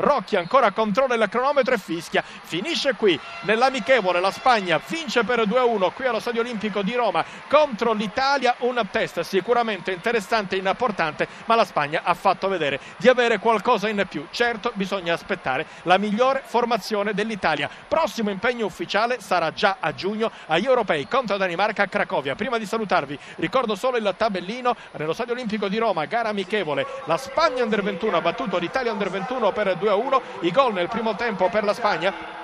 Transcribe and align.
Rocchi 0.00 0.36
ancora 0.36 0.70
controlla 0.70 1.14
il 1.14 1.28
cronometro 1.28 1.74
e 1.74 1.78
fischia. 1.78 2.24
Finisce 2.24 2.94
qui 2.94 3.18
nell'amichevole 3.42 4.20
la 4.20 4.30
Spagna 4.30 4.80
vince 4.86 5.24
per 5.24 5.40
2-1 5.40 5.92
qui 5.92 6.06
allo 6.06 6.20
Stadio 6.20 6.40
Olimpico 6.40 6.82
di 6.82 6.94
Roma 6.94 7.24
contro 7.48 7.92
l'Italia. 7.92 8.54
Un 8.60 8.80
test 8.90 9.20
sicuramente 9.20 9.92
interessante 9.92 10.56
e 10.56 10.58
importante, 10.58 11.28
ma 11.44 11.54
la 11.54 11.64
Spagna 11.64 12.00
ha 12.02 12.14
fatto 12.14 12.48
vedere 12.48 12.80
di 12.96 13.08
avere 13.08 13.38
qualcosa 13.38 13.88
in 13.88 14.04
più. 14.08 14.26
Certo, 14.30 14.72
bisogna 14.74 15.12
aspettare 15.12 15.66
la 15.82 15.98
migliore 15.98 16.42
formazione 16.44 17.12
dell'Italia. 17.12 17.68
Prossimo 17.86 18.30
impegno 18.30 18.64
ufficiale 18.64 19.20
sarà 19.20 19.52
già 19.52 19.76
a 19.80 19.92
giugno 19.94 20.30
agli 20.46 20.64
europei 20.64 21.06
contro 21.08 21.36
Danimarca 21.36 21.82
a 21.82 21.86
Cracovia. 21.88 22.34
Prima 22.34 22.56
di 22.56 22.64
salutarvi, 22.64 23.18
ricordo 23.36 23.74
solo 23.74 23.98
il 23.98 24.14
tabellino 24.16 24.74
nello 24.92 25.12
Stadio 25.12 25.34
Olimpico 25.34 25.68
di 25.68 25.76
Roma, 25.76 26.06
gara 26.06 26.30
amichevole. 26.30 26.86
La 27.04 27.18
Spagna 27.18 27.62
Under 27.62 27.82
21 27.82 28.16
ha 28.16 28.20
battuto 28.22 28.56
l'Italia 28.56 28.92
Under 28.92 29.10
21 29.10 29.52
per 29.52 29.76
2-1. 29.90 30.20
I 30.40 30.50
gol 30.50 30.72
nel 30.72 30.88
primo 30.88 31.14
tempo 31.14 31.48
per 31.48 31.64
la 31.64 31.74
Spagna 31.74 32.38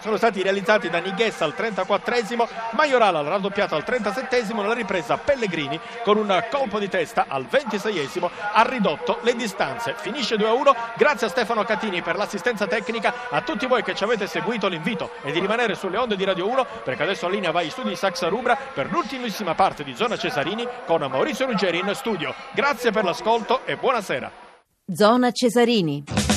sono 0.00 0.16
stati 0.16 0.42
realizzati 0.42 0.88
da 0.88 0.98
Nighessa 0.98 1.44
al 1.44 1.54
34esimo, 1.56 2.48
Majoral 2.72 3.16
al 3.16 3.24
raddoppiato 3.24 3.74
al 3.74 3.84
37esimo, 3.86 4.60
nella 4.60 4.74
ripresa 4.74 5.16
Pellegrini 5.16 5.78
con 6.04 6.16
un 6.16 6.44
colpo 6.50 6.78
di 6.78 6.88
testa 6.88 7.26
al 7.28 7.46
26esimo 7.50 8.30
ha 8.52 8.62
ridotto 8.62 9.18
le 9.22 9.34
distanze. 9.34 9.94
Finisce 9.96 10.36
2-1, 10.36 10.74
grazie 10.96 11.26
a 11.26 11.30
Stefano 11.30 11.64
Catini 11.64 12.02
per 12.02 12.16
l'assistenza 12.16 12.66
tecnica, 12.66 13.12
a 13.30 13.40
tutti 13.42 13.66
voi 13.66 13.82
che 13.82 13.94
ci 13.94 14.04
avete 14.04 14.26
seguito 14.26 14.68
l'invito 14.68 15.10
è 15.22 15.30
di 15.30 15.40
rimanere 15.40 15.74
sulle 15.74 15.98
onde 15.98 16.16
di 16.16 16.24
Radio 16.24 16.48
1 16.48 16.66
perché 16.84 17.02
adesso 17.02 17.26
a 17.26 17.28
linea 17.28 17.50
va 17.50 17.62
in 17.62 17.70
studi 17.70 17.90
di 17.90 17.96
Saxa 17.96 18.28
Rubra 18.28 18.56
per 18.72 18.90
l'ultimissima 18.90 19.54
parte 19.54 19.84
di 19.84 19.94
Zona 19.94 20.16
Cesarini 20.16 20.66
con 20.86 21.00
Maurizio 21.00 21.46
Ruggeri 21.46 21.78
in 21.78 21.90
studio. 21.94 22.34
Grazie 22.54 22.90
per 22.90 23.04
l'ascolto 23.04 23.64
e 23.64 23.76
buonasera. 23.76 24.30
Zona 24.86 25.30
Cesarini. 25.30 26.27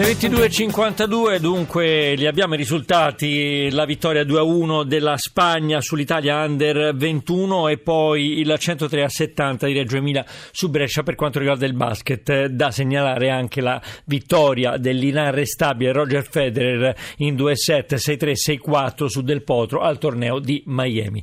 Le 0.00 0.14
22.52 0.14 1.38
dunque 1.40 2.14
li 2.14 2.26
abbiamo 2.26 2.54
i 2.54 2.56
risultati, 2.56 3.68
la 3.70 3.84
vittoria 3.84 4.22
2-1 4.22 4.84
della 4.84 5.18
Spagna 5.18 5.82
sull'Italia 5.82 6.42
Under 6.42 6.96
21 6.96 7.68
e 7.68 7.76
poi 7.76 8.38
il 8.38 8.56
103 8.58 9.06
70 9.06 9.66
di 9.66 9.74
Reggio 9.74 9.98
Emilia 9.98 10.24
su 10.52 10.70
Brescia 10.70 11.02
per 11.02 11.16
quanto 11.16 11.38
riguarda 11.38 11.66
il 11.66 11.74
basket. 11.74 12.46
Da 12.46 12.70
segnalare 12.70 13.28
anche 13.28 13.60
la 13.60 13.78
vittoria 14.06 14.78
dell'inarrestabile 14.78 15.92
Roger 15.92 16.26
Federer 16.26 16.96
in 17.18 17.34
2-7, 17.34 17.96
6-3, 17.96 18.58
6-4 18.66 19.04
su 19.04 19.20
Del 19.20 19.42
Potro 19.42 19.80
al 19.80 19.98
torneo 19.98 20.38
di 20.38 20.62
Miami. 20.64 21.22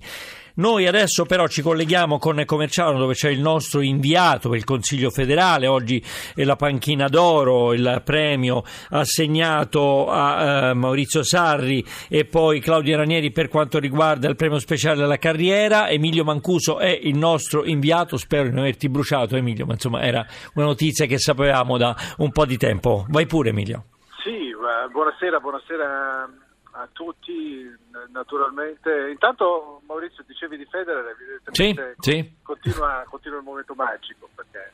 Noi 0.58 0.88
adesso 0.88 1.26
però 1.26 1.48
ci 1.48 1.62
colleghiamo 1.62 2.18
con 2.18 2.42
Comerciano 2.44 2.98
dove 2.98 3.14
c'è 3.14 3.30
il 3.30 3.42
nostro 3.42 3.82
inviato 3.82 4.50
per 4.50 4.58
il 4.58 4.64
Consiglio 4.64 5.12
federale, 5.12 5.68
oggi 5.68 6.04
è 6.34 6.44
la 6.44 6.56
panchina 6.56 7.08
d'oro, 7.08 7.74
il 7.74 8.02
premio 8.04 8.64
assegnato 8.90 10.10
a 10.10 10.70
eh, 10.70 10.74
Maurizio 10.74 11.22
Sarri 11.22 11.86
e 12.10 12.26
poi 12.26 12.60
Claudio 12.60 12.98
Ranieri 12.98 13.32
per 13.32 13.50
quanto 13.50 13.78
riguarda 13.78 14.28
il 14.28 14.36
premio 14.36 14.58
speciale 14.58 15.04
alla 15.04 15.18
carriera. 15.18 15.90
Emilio 15.90 16.24
Mancuso 16.24 16.80
è 16.80 16.90
il 17.04 17.20
nostro 17.20 17.64
inviato, 17.64 18.18
spero 18.18 18.46
di 18.46 18.50
non 18.50 18.62
averti 18.62 18.90
bruciato 18.90 19.36
Emilio, 19.36 19.68
ma 19.68 19.74
insomma 19.74 20.02
era 20.02 20.26
una 20.56 20.66
notizia 20.66 21.06
che 21.06 21.20
sapevamo 21.20 21.78
da 21.78 21.96
un 22.18 22.32
po' 22.32 22.48
di 22.48 22.58
tempo. 22.58 23.06
Vai 23.10 23.28
pure 23.28 23.50
Emilio. 23.50 23.84
Sì, 24.24 24.52
buonasera, 24.92 25.40
buonasera 25.40 26.46
a 26.72 26.88
tutti 26.92 27.72
naturalmente. 28.12 29.10
Intanto 29.10 29.82
Maurizio 29.86 30.24
dicevi 30.28 30.58
di 30.58 30.66
Federer, 30.66 31.06
evidentemente 31.08 31.96
sì, 32.00 32.12
sì. 32.12 32.36
Continua, 32.44 33.04
continua, 33.10 33.38
il 33.40 33.44
momento 33.44 33.74
magico. 33.74 34.30
Perché 34.36 34.74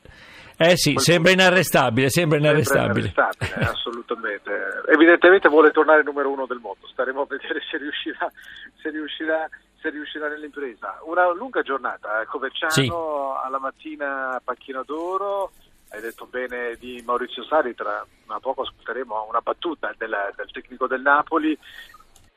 eh 0.56 0.76
sì, 0.76 0.94
sembra 0.98 1.32
inarrestabile, 1.32 2.08
sembra 2.10 2.38
inarrestabile. 2.38 3.02
Sembra 3.02 3.28
inarrestabile 3.32 3.66
assolutamente. 3.70 4.82
Evidentemente 4.88 5.48
vuole 5.48 5.70
tornare 5.70 6.02
numero 6.02 6.30
uno 6.30 6.46
del 6.46 6.58
mondo, 6.58 6.86
staremo 6.86 7.22
a 7.22 7.26
vedere 7.28 7.60
se 7.70 7.76
riuscirà, 7.78 8.30
se 8.80 8.90
riuscirà, 8.90 9.48
se 9.80 9.90
riuscirà 9.90 10.28
nell'impresa. 10.28 11.00
Una 11.04 11.32
lunga 11.32 11.62
giornata, 11.62 12.20
eh, 12.20 12.26
Coverciano 12.26 12.70
sì. 12.72 12.88
alla 12.88 13.58
mattina 13.58 14.40
Panchina 14.44 14.82
d'Oro, 14.84 15.52
hai 15.90 16.00
detto 16.00 16.26
bene 16.26 16.76
di 16.76 17.02
Maurizio 17.04 17.44
Sari, 17.44 17.74
tra 17.74 18.04
poco 18.40 18.62
ascolteremo 18.62 19.26
una 19.28 19.40
battuta 19.40 19.92
del, 19.96 20.32
del 20.36 20.50
tecnico 20.50 20.86
del 20.86 21.02
Napoli. 21.02 21.56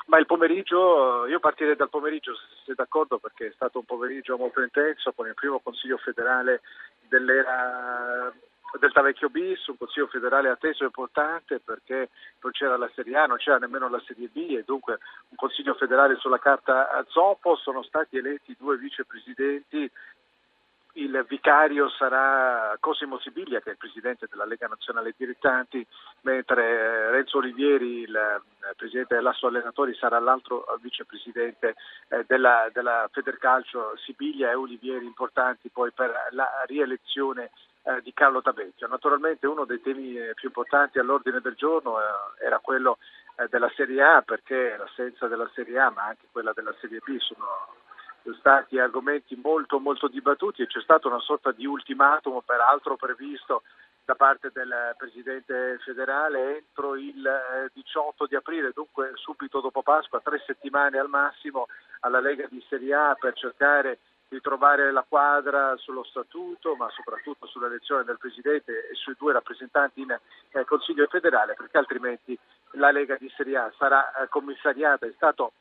Ma 0.08 0.20
il 0.20 0.26
pomeriggio, 0.26 1.26
io 1.26 1.40
partirei 1.40 1.76
dal 1.76 1.90
pomeriggio 1.90 2.34
se 2.34 2.64
sei 2.66 2.76
d'accordo 2.76 3.18
perché 3.18 3.48
è 3.48 3.52
stato 3.54 3.80
un 3.80 3.86
pomeriggio 3.86 4.38
molto 4.38 4.62
intenso 4.62 5.12
con 5.12 5.28
il 5.28 5.34
primo 5.34 5.60
consiglio 5.60 5.98
federale 5.98 6.62
dell'era 7.10 8.32
del 8.80 8.92
Tavecchio 8.92 9.30
bis, 9.30 9.66
un 9.68 9.78
consiglio 9.78 10.08
federale 10.08 10.50
atteso 10.50 10.84
e 10.84 10.88
importante 10.88 11.60
perché 11.60 12.10
non 12.42 12.52
c'era 12.52 12.78
la 12.78 12.90
Serie 12.94 13.18
A, 13.18 13.26
non 13.26 13.38
c'era 13.38 13.58
nemmeno 13.58 13.90
la 13.90 14.02
Serie 14.06 14.30
B 14.32 14.56
e 14.58 14.64
dunque 14.66 15.00
un 15.30 15.38
consiglio 15.38 15.74
federale 15.74 16.18
sulla 16.18 16.40
carta 16.40 16.92
a 16.92 17.04
zoppo, 17.08 17.56
sono 17.56 17.82
stati 17.84 18.18
eletti 18.18 18.56
due 18.58 18.78
vicepresidenti 18.78 19.90
il 20.98 21.26
vicario 21.28 21.90
sarà 21.90 22.76
Cosimo 22.80 23.20
Sibiglia, 23.20 23.60
che 23.60 23.70
è 23.70 23.72
il 23.72 23.78
presidente 23.78 24.28
della 24.30 24.46
Lega 24.46 24.68
Nazionale 24.68 25.14
Dilettanti, 25.16 25.86
mentre 26.22 26.64
eh, 26.64 27.12
Renzo 27.12 27.38
Olivieri, 27.38 28.02
il 28.02 28.16
eh, 28.16 28.74
presidente 28.76 29.16
dell'Asso 29.16 29.48
Allenatori, 29.48 29.94
sarà 29.96 30.20
l'altro 30.20 30.66
vicepresidente 30.82 31.76
eh, 32.10 32.24
della, 32.28 32.70
della 32.74 33.08
Federcalcio. 33.12 33.96
Sibiglia 33.98 34.50
e 34.50 34.56
Olivieri 34.56 35.06
importanti 35.06 35.70
poi 35.70 35.92
per 35.92 36.14
la 36.32 36.64
rielezione 36.66 37.52
di 38.04 38.12
Carlo 38.14 38.42
Tabecchio. 38.42 38.86
Naturalmente 38.88 39.48
uno 39.48 39.64
dei 39.64 39.82
temi 39.82 40.16
più 40.34 40.50
importanti 40.50 41.00
all'ordine 41.00 41.40
del 41.40 41.56
giorno 41.56 41.96
era 42.38 42.60
quello 42.60 42.98
della 43.50 43.72
Serie 43.78 44.04
A 44.04 44.22
perché 44.22 44.76
l'assenza 44.78 45.28
della 45.28 45.50
Serie 45.54 45.80
A 45.80 45.90
ma 45.90 46.04
anche 46.04 46.28
quella 46.30 46.52
della 46.52 46.76
Serie 46.82 47.00
B 47.00 47.18
sono 47.20 47.48
stati 48.36 48.78
argomenti 48.80 49.40
molto 49.42 49.80
molto 49.80 50.08
dibattuti 50.08 50.62
e 50.62 50.68
c'è 50.68 50.82
stata 50.82 51.08
una 51.08 51.20
sorta 51.20 51.52
di 51.52 51.66
ultimatum 51.66 52.42
peraltro 52.46 52.96
previsto 52.96 53.64
da 54.08 54.16
parte 54.16 54.52
del 54.54 54.96
Presidente 54.98 55.78
federale 55.84 56.60
entro 56.60 56.96
il 56.96 57.70
18 57.74 58.24
eh, 58.24 58.28
di 58.30 58.36
aprile, 58.36 58.72
dunque 58.74 59.12
subito 59.16 59.60
dopo 59.60 59.82
Pasqua, 59.82 60.22
tre 60.22 60.42
settimane 60.46 60.98
al 60.98 61.10
massimo 61.10 61.68
alla 62.00 62.22
Lega 62.22 62.48
di 62.50 62.64
Serie 62.70 62.94
A 62.94 63.18
per 63.20 63.34
cercare 63.34 64.00
di 64.30 64.40
trovare 64.40 64.92
la 64.92 65.06
quadra 65.08 65.76
sullo 65.78 66.04
statuto, 66.04 66.76
ma 66.76 66.90
soprattutto 66.92 67.48
sull'elezione 67.48 68.04
del 68.04 68.18
Presidente 68.18 68.90
e 68.90 68.96
sui 68.96 69.16
due 69.18 69.34
rappresentanti 69.34 70.02
in 70.02 70.12
eh, 70.12 70.66
Consiglio 70.66 71.06
federale, 71.08 71.56
perché 71.56 71.78
altrimenti 71.78 72.38
la 72.72 72.92
Lega 72.92 73.16
di 73.18 73.32
Serie 73.36 73.58
A 73.58 73.74
sarà 73.78 74.14
eh, 74.14 74.28
commissariata. 74.30 75.06
È 75.06 75.14
stato 75.16 75.52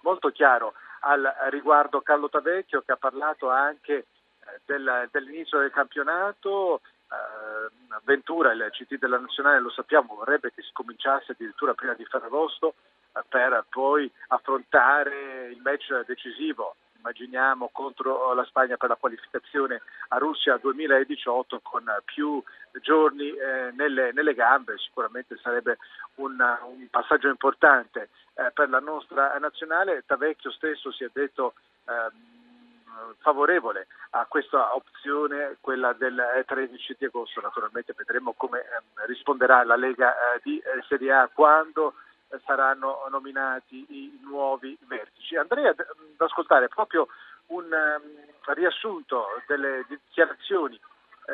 molto 0.00 0.28
chiaro 0.30 0.74
al 1.00 1.34
riguardo 1.50 2.00
Carlo 2.00 2.28
Tavecchio 2.28 2.82
che 2.82 2.92
ha 2.92 2.96
parlato 2.96 3.48
anche 3.50 3.94
eh, 3.94 4.60
del, 4.64 5.08
dell'inizio 5.10 5.58
del 5.58 5.70
campionato. 5.70 6.80
Eh, 7.10 7.76
Ventura, 8.04 8.52
il 8.52 8.68
CT 8.70 8.98
della 8.98 9.18
Nazionale, 9.18 9.60
lo 9.60 9.70
sappiamo, 9.70 10.14
vorrebbe 10.14 10.52
che 10.52 10.62
si 10.62 10.70
cominciasse 10.72 11.32
addirittura 11.32 11.74
prima 11.74 11.94
di 11.94 12.04
Ferragosto 12.04 12.74
eh, 13.14 13.20
per 13.28 13.64
poi 13.68 14.10
affrontare 14.28 15.48
il 15.50 15.60
match 15.60 16.04
decisivo 16.06 16.76
immaginiamo 17.08 17.70
contro 17.72 18.34
la 18.34 18.44
Spagna 18.44 18.76
per 18.76 18.90
la 18.90 18.96
qualificazione 18.96 19.80
a 20.08 20.18
Russia 20.18 20.58
2018 20.58 21.60
con 21.62 21.84
più 22.04 22.42
giorni 22.82 23.30
eh, 23.30 23.72
nelle, 23.72 24.12
nelle, 24.12 24.34
gambe, 24.34 24.76
sicuramente 24.76 25.36
sarebbe 25.42 25.78
un, 26.16 26.32
un 26.32 26.86
passaggio 26.90 27.28
importante 27.28 28.10
eh, 28.34 28.50
per 28.52 28.68
la 28.68 28.80
nostra 28.80 29.36
nazionale. 29.38 30.04
Tavecchio 30.06 30.50
stesso 30.50 30.92
si 30.92 31.04
è 31.04 31.10
detto 31.12 31.54
ehm, 31.86 33.16
favorevole 33.20 33.86
a 34.10 34.26
questa 34.26 34.74
opzione, 34.74 35.56
quella 35.60 35.94
del 35.94 36.44
13 36.46 36.96
di 36.98 37.06
agosto. 37.06 37.40
Naturalmente 37.40 37.94
vedremo 37.96 38.34
come 38.34 38.60
ehm, 38.60 39.06
risponderà 39.06 39.64
la 39.64 39.76
Lega 39.76 40.12
eh, 40.12 40.40
di 40.42 40.58
eh, 40.58 40.84
Serie 40.86 41.12
A 41.12 41.30
quando 41.32 41.94
eh, 41.94 42.07
saranno 42.44 43.06
nominati 43.10 43.86
i 43.88 44.18
nuovi 44.22 44.76
vertici. 44.86 45.36
Andrei 45.36 45.66
ad, 45.66 45.84
ascoltare 46.16 46.68
proprio 46.68 47.08
un 47.46 47.64
um, 47.64 48.54
riassunto 48.54 49.26
delle 49.46 49.84
dichiarazioni 49.88 50.78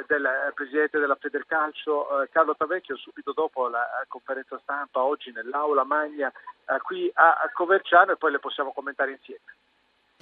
del 0.09 0.27
presidente 0.55 0.99
della 0.99 1.15
Federcalcio 1.15 2.23
eh, 2.23 2.29
Carlo 2.31 2.57
Tavecchio 2.57 2.97
subito 2.97 3.33
dopo 3.33 3.69
la 3.69 3.85
eh, 3.85 4.07
conferenza 4.09 4.59
stampa 4.63 5.03
oggi 5.05 5.31
nell'aula 5.31 5.85
magna 5.85 6.29
eh, 6.29 6.81
qui 6.83 7.09
a 7.15 7.49
Coverciano 7.53 8.13
e 8.13 8.17
poi 8.17 8.33
le 8.33 8.41
possiamo 8.41 8.73
commentare 8.73 9.13
insieme. 9.13 9.55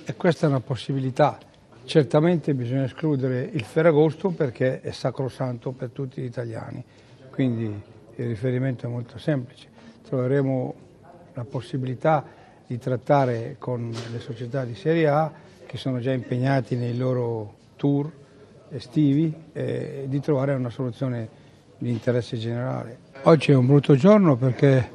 E 0.05 0.15
questa 0.15 0.47
è 0.47 0.51
una 0.51 0.61
possibilità. 0.61 1.39
Certamente 1.85 2.55
bisogna 2.55 2.85
escludere 2.85 3.41
il 3.41 3.65
Ferragosto 3.65 4.31
perché 4.31 4.81
è 4.83 4.91
sacrosanto 4.91 5.73
per 5.73 5.91
tutti 5.91 6.21
gli 6.21 6.27
italiani, 6.27 6.85
quindi 7.31 7.65
il 8.17 8.27
riferimento 8.27 8.87
è 8.87 8.89
molto 8.89 9.19
semplice. 9.19 9.72
Troveremo 10.07 10.75
la 11.35 11.45
possibilità 11.45 12.25
di 12.67 12.79
trattare 12.79 13.57
con 13.59 13.91
le 14.13 14.19
società 14.21 14.65
di 14.65 14.75
Serie 14.75 15.09
A 15.09 15.33
che 15.67 15.77
sono 15.77 16.01
già 16.01 16.13
impegnati 16.13 16.77
nei 16.77 16.97
loro 16.97 17.55
tour 17.77 18.11
estivi 18.71 19.33
e 19.53 20.05
di 20.07 20.21
trovare 20.21 20.55
una 20.55 20.71
soluzione 20.71 21.29
di 21.79 21.91
interesse 21.91 22.37
generale. 22.37 22.99
Oggi 23.23 23.53
è 23.53 23.55
un 23.55 23.67
brutto 23.67 23.95
giorno 23.95 24.37
perché 24.37 24.91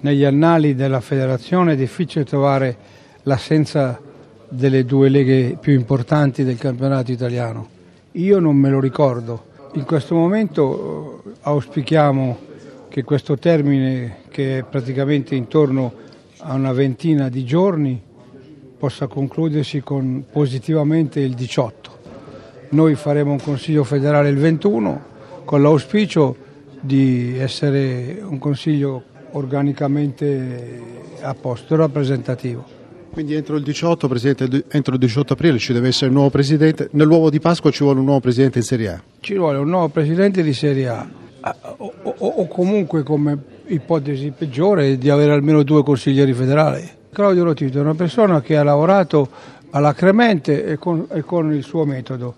negli 0.00 0.24
annali 0.24 0.74
della 0.74 1.00
federazione 1.00 1.72
è 1.72 1.76
difficile 1.76 2.24
trovare 2.24 2.76
l'assenza 3.22 4.00
delle 4.48 4.84
due 4.84 5.08
leghe 5.08 5.56
più 5.58 5.72
importanti 5.72 6.44
del 6.44 6.58
campionato 6.58 7.12
italiano. 7.12 7.68
Io 8.12 8.38
non 8.38 8.56
me 8.56 8.68
lo 8.68 8.80
ricordo. 8.80 9.50
In 9.74 9.84
questo 9.84 10.14
momento 10.14 11.22
eh, 11.24 11.30
auspichiamo 11.42 12.38
che 12.92 13.04
questo 13.04 13.38
termine, 13.38 14.18
che 14.28 14.58
è 14.58 14.62
praticamente 14.64 15.34
intorno 15.34 15.94
a 16.40 16.52
una 16.52 16.74
ventina 16.74 17.30
di 17.30 17.42
giorni, 17.42 17.98
possa 18.76 19.06
concludersi 19.06 19.80
con 19.80 20.26
positivamente 20.30 21.18
il 21.20 21.32
18. 21.32 21.98
Noi 22.72 22.94
faremo 22.94 23.32
un 23.32 23.40
Consiglio 23.40 23.82
federale 23.82 24.28
il 24.28 24.36
21 24.36 25.04
con 25.46 25.62
l'auspicio 25.62 26.36
di 26.82 27.38
essere 27.38 28.22
un 28.22 28.36
Consiglio 28.38 29.04
organicamente 29.30 30.80
a 31.22 31.32
posto, 31.32 31.74
rappresentativo. 31.76 32.62
Quindi 33.10 33.32
entro 33.32 33.56
il 33.56 33.62
18, 33.62 34.06
Presidente, 34.06 34.64
entro 34.68 34.92
il 34.92 35.00
18 35.00 35.32
aprile 35.32 35.56
ci 35.56 35.72
deve 35.72 35.88
essere 35.88 36.08
un 36.08 36.16
nuovo 36.16 36.28
Presidente, 36.28 36.90
nell'uovo 36.92 37.30
di 37.30 37.40
Pasqua 37.40 37.70
ci 37.70 37.84
vuole 37.84 38.00
un 38.00 38.04
nuovo 38.04 38.20
Presidente 38.20 38.58
in 38.58 38.64
Serie 38.64 38.88
A. 38.88 39.02
Ci 39.20 39.34
vuole 39.34 39.56
un 39.56 39.70
nuovo 39.70 39.88
Presidente 39.88 40.42
di 40.42 40.52
Serie 40.52 40.88
A, 40.88 41.08
o, 42.02 42.26
o, 42.26 42.48
comunque 42.48 43.02
come 43.02 43.38
ipotesi 43.66 44.32
peggiore 44.36 44.98
di 44.98 45.08
avere 45.10 45.32
almeno 45.32 45.62
due 45.62 45.82
consiglieri 45.82 46.32
federali. 46.32 46.88
Claudio 47.12 47.44
Lotito 47.44 47.78
è 47.78 47.80
una 47.80 47.94
persona 47.94 48.40
che 48.40 48.56
ha 48.56 48.62
lavorato 48.62 49.28
alacremente 49.70 50.64
e 50.64 50.78
con, 50.78 51.06
e 51.10 51.22
con 51.22 51.52
il 51.52 51.62
suo 51.62 51.84
metodo. 51.84 52.34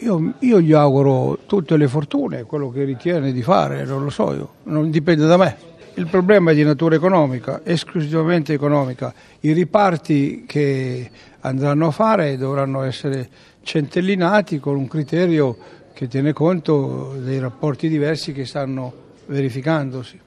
Io, 0.00 0.34
io, 0.40 0.60
gli 0.60 0.72
auguro 0.72 1.38
tutte 1.46 1.76
le 1.76 1.88
fortune, 1.88 2.42
quello 2.42 2.70
che 2.70 2.84
ritiene 2.84 3.32
di 3.32 3.42
fare, 3.42 3.84
non 3.84 4.02
lo 4.02 4.10
so 4.10 4.34
io, 4.34 4.48
non 4.64 4.90
dipende 4.90 5.26
da 5.26 5.36
me. 5.36 5.56
Il 5.94 6.06
problema 6.08 6.50
è 6.50 6.54
di 6.54 6.62
natura 6.62 6.96
economica, 6.96 7.62
esclusivamente 7.64 8.52
economica. 8.52 9.14
I 9.40 9.52
riparti 9.52 10.44
che 10.46 11.10
andranno 11.40 11.86
a 11.86 11.90
fare 11.90 12.36
dovranno 12.36 12.82
essere 12.82 13.26
centellinati 13.62 14.58
con 14.58 14.76
un 14.76 14.86
criterio 14.86 15.56
che 15.94 16.08
tiene 16.08 16.34
conto 16.34 17.14
dei 17.18 17.38
rapporti 17.38 17.88
diversi 17.88 18.32
che 18.32 18.44
stanno 18.44 19.04
verificandosi. 19.26 20.20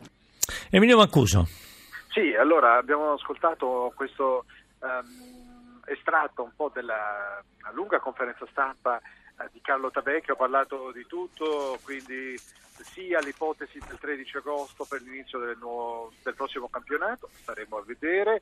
Emilio 0.70 0.98
Mancuso. 0.98 1.48
Sì, 2.10 2.34
allora 2.36 2.78
abbiamo 2.78 3.14
ascoltato 3.14 3.92
questo 3.96 4.46
um, 4.80 5.82
estratto 5.86 6.44
un 6.44 6.52
po' 6.56 6.72
della 6.74 7.42
lunga 7.74 8.00
conferenza 8.00 8.48
stampa 8.50 9.00
uh, 9.38 9.44
di 9.52 9.62
Carlo 9.62 9.92
Tabecchio, 9.92 10.34
ha 10.34 10.38
parlato 10.38 10.92
di 10.92 11.06
tutto, 11.08 11.78
quindi 11.84 12.36
sia 12.84 13.20
l'ipotesi 13.20 13.80
del 13.88 13.98
13 14.00 14.38
agosto 14.38 14.86
per 14.86 15.02
l'inizio 15.02 15.40
del, 15.40 15.58
nuovo, 15.60 16.12
del 16.24 16.34
prossimo 16.34 16.70
campionato, 16.70 17.30
staremo 17.32 17.78
a 17.78 17.84
vedere. 17.86 18.42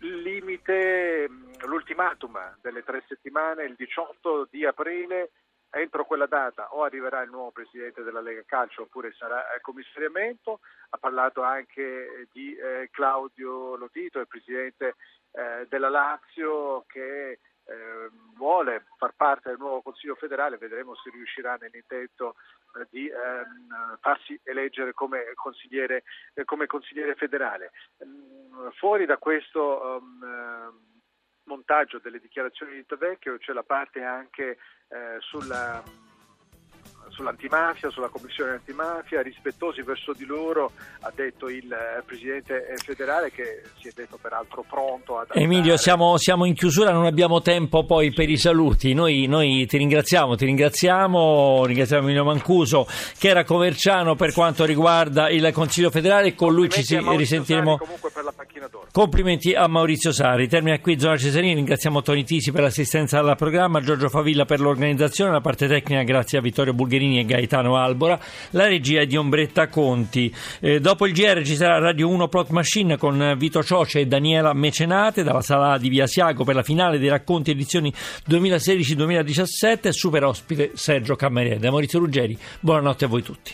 Il 0.00 0.20
limite, 0.22 1.28
l'ultimatum 1.64 2.56
delle 2.60 2.82
tre 2.82 3.04
settimane, 3.06 3.64
il 3.64 3.74
18 3.76 4.48
di 4.50 4.64
aprile, 4.66 5.30
entro 5.72 6.04
quella 6.04 6.26
data 6.26 6.74
o 6.74 6.84
arriverà 6.84 7.22
il 7.22 7.30
nuovo 7.30 7.50
presidente 7.50 8.02
della 8.02 8.20
Lega 8.20 8.42
Calcio 8.44 8.82
oppure 8.82 9.12
sarà 9.12 9.44
commissariamento. 9.60 10.60
Ha 10.90 10.98
parlato 10.98 11.42
anche 11.42 12.28
di 12.32 12.54
eh, 12.54 12.88
Claudio 12.90 13.76
Lotito, 13.76 14.20
il 14.20 14.28
presidente 14.28 14.96
eh, 15.32 15.66
della 15.68 15.88
Lazio, 15.88 16.84
che 16.86 17.38
eh, 17.64 18.10
vuole 18.36 18.86
far 18.96 19.14
parte 19.16 19.48
del 19.48 19.58
nuovo 19.58 19.82
Consiglio 19.82 20.14
federale, 20.14 20.58
vedremo 20.58 20.94
se 20.96 21.10
riuscirà 21.10 21.56
nell'intento 21.60 22.34
eh, 22.76 22.86
di 22.90 23.08
ehm, 23.08 23.98
farsi 24.00 24.38
eleggere 24.44 24.92
come 24.92 25.32
consigliere, 25.34 26.02
eh, 26.34 26.44
come 26.44 26.66
consigliere 26.66 27.14
federale. 27.14 27.70
Mm, 28.04 28.68
fuori 28.72 29.06
da 29.06 29.16
questo 29.16 30.00
um, 30.00 30.90
montaggio 31.52 32.00
delle 32.02 32.18
dichiarazioni 32.18 32.74
di 32.74 32.86
Tavecchio 32.86 33.36
c'è 33.36 33.52
la 33.52 33.62
parte 33.62 34.02
anche 34.02 34.56
eh, 34.88 35.18
sulla 35.20 35.82
sull'antimafia, 37.12 37.90
sulla 37.90 38.08
commissione 38.08 38.52
antimafia, 38.52 39.20
rispettosi 39.20 39.82
verso 39.82 40.12
di 40.12 40.24
loro, 40.24 40.72
ha 41.00 41.12
detto 41.14 41.48
il 41.48 41.70
eh, 41.70 42.02
Presidente 42.04 42.74
federale 42.76 43.30
che 43.30 43.62
si 43.78 43.88
è 43.88 43.92
detto 43.94 44.18
peraltro 44.20 44.64
pronto 44.66 45.18
ad... 45.18 45.28
Emilio, 45.32 45.76
siamo, 45.76 46.16
siamo, 46.16 46.46
in 46.46 46.54
chiusura, 46.54 46.90
non 46.90 47.04
abbiamo 47.04 47.42
tempo 47.42 47.84
poi 47.84 48.12
per 48.12 48.30
i 48.30 48.38
saluti, 48.38 48.94
noi, 48.94 49.26
noi 49.26 49.66
ti 49.66 49.76
ringraziamo, 49.76 50.36
ti 50.36 50.46
ringraziamo, 50.46 51.66
ringraziamo 51.66 52.02
Emilio 52.02 52.24
Mancuso 52.24 52.86
che 53.18 53.28
era 53.28 53.44
Coverciano 53.44 54.14
per 54.14 54.32
quanto 54.32 54.64
riguarda 54.64 55.28
il 55.28 55.50
Consiglio 55.52 55.90
federale, 55.90 56.34
con 56.34 56.54
lui 56.54 56.68
ci 56.70 56.82
si, 56.82 56.98
risentiremo... 56.98 57.78
Complimenti 58.92 59.54
a 59.54 59.66
Maurizio 59.68 60.12
Sari. 60.12 60.48
Termina 60.48 60.78
qui 60.78 61.00
Zona 61.00 61.16
Cesarini, 61.16 61.54
ringraziamo 61.54 62.02
Toni 62.02 62.24
Tisi 62.24 62.52
per 62.52 62.60
l'assistenza 62.60 63.20
al 63.20 63.36
programma, 63.38 63.80
Giorgio 63.80 64.10
Favilla 64.10 64.44
per 64.44 64.60
l'organizzazione, 64.60 65.30
la 65.30 65.40
parte 65.40 65.66
tecnica 65.66 66.02
grazie 66.02 66.36
a 66.36 66.42
Vittorio 66.42 66.74
Bulgherini 66.74 67.18
e 67.18 67.24
Gaetano 67.24 67.78
Albora, 67.78 68.20
la 68.50 68.66
regia 68.66 69.00
è 69.00 69.06
di 69.06 69.16
Ombretta 69.16 69.68
Conti. 69.68 70.30
Eh, 70.60 70.78
dopo 70.78 71.06
il 71.06 71.14
GR 71.14 71.42
ci 71.42 71.56
sarà 71.56 71.78
Radio 71.78 72.06
1 72.10 72.28
Plot 72.28 72.50
Machine 72.50 72.98
con 72.98 73.34
Vito 73.38 73.64
Cioce 73.64 74.00
e 74.00 74.06
Daniela 74.06 74.52
Mecenate 74.52 75.22
dalla 75.22 75.40
sala 75.40 75.78
di 75.78 75.88
Via 75.88 76.06
Siago 76.06 76.44
per 76.44 76.56
la 76.56 76.62
finale 76.62 76.98
dei 76.98 77.08
racconti 77.08 77.50
edizioni 77.50 77.90
2016-2017, 78.28 79.88
super 79.88 80.24
ospite 80.24 80.72
Sergio 80.74 81.16
Cameriere. 81.16 81.58
Da 81.58 81.70
Maurizio 81.70 81.98
Ruggeri, 81.98 82.36
buonanotte 82.60 83.06
a 83.06 83.08
voi 83.08 83.22
tutti. 83.22 83.52